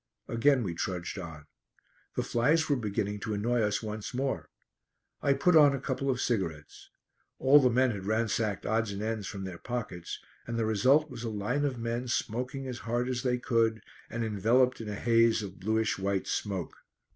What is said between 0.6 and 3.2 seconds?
we trudged on. The flies were beginning